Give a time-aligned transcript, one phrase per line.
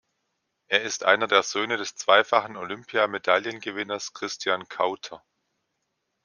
[0.65, 5.23] Er ist einer der Söhne des zweifachen Olympia-Medaillengewinners Christian Kauter.